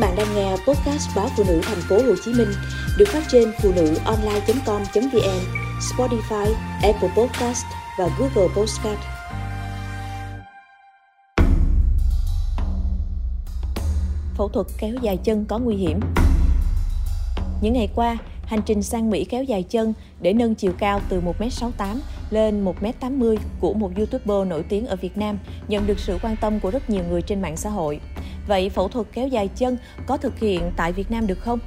[0.00, 2.48] bạn đang nghe podcast báo phụ nữ thành phố Hồ Chí Minh
[2.98, 5.40] được phát trên phụ nữ online.com.vn,
[5.80, 7.64] Spotify, Apple Podcast
[7.98, 8.98] và Google Podcast.
[14.34, 16.00] Phẫu thuật kéo dài chân có nguy hiểm.
[17.62, 21.20] Những ngày qua, hành trình sang Mỹ kéo dài chân để nâng chiều cao từ
[21.20, 21.96] 1m68
[22.30, 25.38] lên 1m80 của một YouTuber nổi tiếng ở Việt Nam
[25.68, 28.00] nhận được sự quan tâm của rất nhiều người trên mạng xã hội.
[28.50, 29.76] Vậy phẫu thuật kéo dài chân
[30.06, 31.58] có thực hiện tại Việt Nam được không?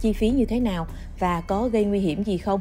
[0.00, 0.86] Chi phí như thế nào
[1.18, 2.60] và có gây nguy hiểm gì không?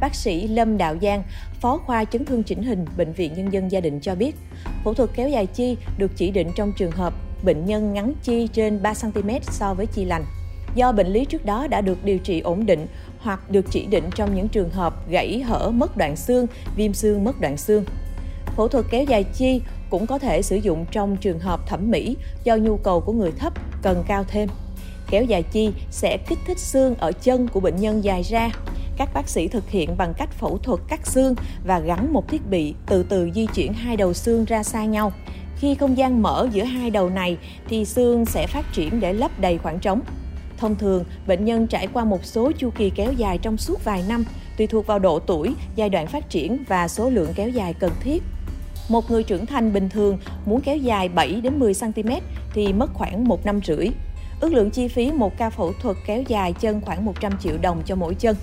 [0.00, 1.22] Bác sĩ Lâm Đạo Giang,
[1.60, 4.36] Phó khoa chấn thương chỉnh hình Bệnh viện Nhân dân Gia đình cho biết,
[4.84, 8.48] phẫu thuật kéo dài chi được chỉ định trong trường hợp bệnh nhân ngắn chi
[8.52, 10.24] trên 3cm so với chi lành.
[10.74, 12.86] Do bệnh lý trước đó đã được điều trị ổn định
[13.18, 17.24] hoặc được chỉ định trong những trường hợp gãy hở mất đoạn xương, viêm xương
[17.24, 17.84] mất đoạn xương.
[18.56, 22.16] Phẫu thuật kéo dài chi cũng có thể sử dụng trong trường hợp thẩm mỹ
[22.44, 24.48] do nhu cầu của người thấp cần cao thêm.
[25.10, 28.50] Kéo dài chi sẽ kích thích xương ở chân của bệnh nhân dài ra.
[28.96, 31.34] Các bác sĩ thực hiện bằng cách phẫu thuật cắt xương
[31.66, 35.12] và gắn một thiết bị từ từ di chuyển hai đầu xương ra xa nhau.
[35.56, 37.36] Khi không gian mở giữa hai đầu này
[37.68, 40.00] thì xương sẽ phát triển để lấp đầy khoảng trống.
[40.56, 44.04] Thông thường, bệnh nhân trải qua một số chu kỳ kéo dài trong suốt vài
[44.08, 44.24] năm,
[44.56, 47.90] tùy thuộc vào độ tuổi, giai đoạn phát triển và số lượng kéo dài cần
[48.00, 48.22] thiết.
[48.90, 52.10] Một người trưởng thành bình thường muốn kéo dài 7 đến 10 cm
[52.54, 53.88] thì mất khoảng 1 năm rưỡi.
[54.40, 57.82] Ước lượng chi phí một ca phẫu thuật kéo dài chân khoảng 100 triệu đồng
[57.86, 58.36] cho mỗi chân.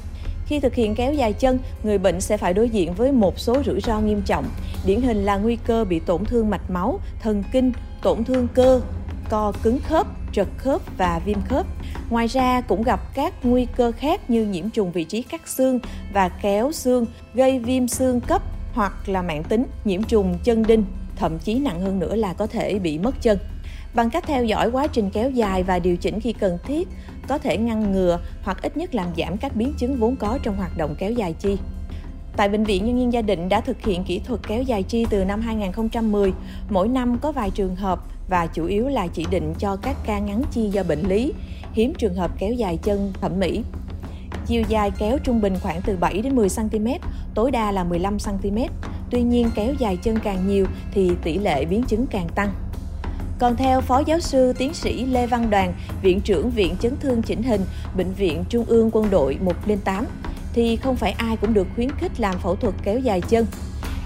[0.45, 3.63] Khi thực hiện kéo dài chân, người bệnh sẽ phải đối diện với một số
[3.65, 4.45] rủi ro nghiêm trọng.
[4.85, 8.81] Điển hình là nguy cơ bị tổn thương mạch máu, thần kinh, tổn thương cơ,
[9.29, 11.65] co cứng khớp, trật khớp và viêm khớp.
[12.09, 15.79] Ngoài ra cũng gặp các nguy cơ khác như nhiễm trùng vị trí cắt xương
[16.13, 18.41] và kéo xương, gây viêm xương cấp
[18.77, 20.83] hoặc là mạng tính, nhiễm trùng chân đinh,
[21.15, 23.37] thậm chí nặng hơn nữa là có thể bị mất chân.
[23.93, 26.87] Bằng cách theo dõi quá trình kéo dài và điều chỉnh khi cần thiết,
[27.27, 30.57] có thể ngăn ngừa hoặc ít nhất làm giảm các biến chứng vốn có trong
[30.57, 31.57] hoạt động kéo dài chi.
[32.35, 35.05] Tại Bệnh viện Nhân dân Gia Định đã thực hiện kỹ thuật kéo dài chi
[35.09, 36.33] từ năm 2010.
[36.69, 37.99] Mỗi năm có vài trường hợp
[38.29, 41.33] và chủ yếu là chỉ định cho các ca ngắn chi do bệnh lý,
[41.73, 43.63] hiếm trường hợp kéo dài chân thẩm mỹ.
[44.47, 46.87] Chiều dài kéo trung bình khoảng từ 7 đến 10 cm,
[47.33, 48.57] tối đa là 15 cm.
[49.11, 52.51] Tuy nhiên kéo dài chân càng nhiều thì tỷ lệ biến chứng càng tăng.
[53.39, 57.21] Còn theo Phó Giáo sư Tiến sĩ Lê Văn Đoàn, Viện trưởng Viện Chấn thương
[57.21, 57.61] chỉnh hình,
[57.97, 60.05] Bệnh viện Trung ương Quân đội 108,
[60.53, 63.45] thì không phải ai cũng được khuyến khích làm phẫu thuật kéo dài chân.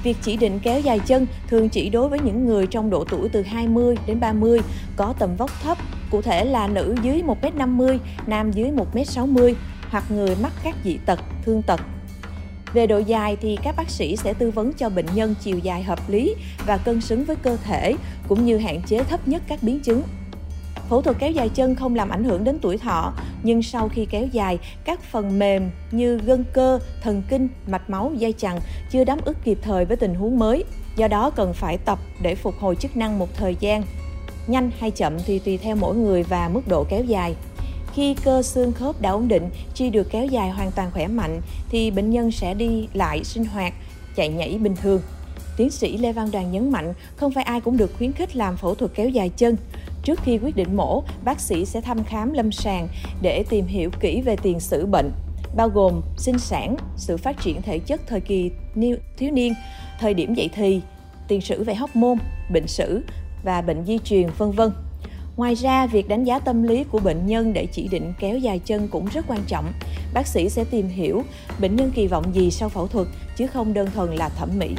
[0.03, 3.29] Việc chỉ định kéo dài chân thường chỉ đối với những người trong độ tuổi
[3.29, 4.59] từ 20 đến 30,
[4.95, 5.77] có tầm vóc thấp,
[6.11, 7.97] cụ thể là nữ dưới 1m50,
[8.27, 9.53] nam dưới 1m60,
[9.91, 11.81] hoặc người mắc các dị tật, thương tật.
[12.73, 15.83] Về độ dài thì các bác sĩ sẽ tư vấn cho bệnh nhân chiều dài
[15.83, 16.35] hợp lý
[16.65, 17.95] và cân xứng với cơ thể,
[18.27, 20.03] cũng như hạn chế thấp nhất các biến chứng.
[20.89, 23.13] Phẫu thuật kéo dài chân không làm ảnh hưởng đến tuổi thọ,
[23.43, 28.11] nhưng sau khi kéo dài, các phần mềm như gân cơ, thần kinh, mạch máu,
[28.15, 28.59] dây chằng
[28.89, 30.63] chưa đáp ứng kịp thời với tình huống mới.
[30.95, 33.83] Do đó cần phải tập để phục hồi chức năng một thời gian.
[34.47, 37.35] Nhanh hay chậm thì tùy theo mỗi người và mức độ kéo dài.
[37.93, 41.41] Khi cơ xương khớp đã ổn định, chi được kéo dài hoàn toàn khỏe mạnh
[41.69, 43.73] thì bệnh nhân sẽ đi lại sinh hoạt,
[44.15, 45.01] chạy nhảy bình thường.
[45.57, 48.57] Tiến sĩ Lê Văn Đoàn nhấn mạnh, không phải ai cũng được khuyến khích làm
[48.57, 49.57] phẫu thuật kéo dài chân.
[50.03, 52.87] Trước khi quyết định mổ, bác sĩ sẽ thăm khám lâm sàng
[53.21, 55.11] để tìm hiểu kỹ về tiền sử bệnh,
[55.55, 58.51] bao gồm sinh sản, sự phát triển thể chất thời kỳ
[59.17, 59.53] thiếu niên,
[59.99, 60.81] thời điểm dậy thì,
[61.27, 62.17] tiền sử về hóc môn,
[62.53, 63.01] bệnh sử
[63.43, 64.71] và bệnh di truyền, vân vân.
[65.37, 68.59] Ngoài ra, việc đánh giá tâm lý của bệnh nhân để chỉ định kéo dài
[68.59, 69.73] chân cũng rất quan trọng.
[70.13, 71.23] Bác sĩ sẽ tìm hiểu
[71.59, 74.69] bệnh nhân kỳ vọng gì sau phẫu thuật chứ không đơn thuần là thẩm mỹ.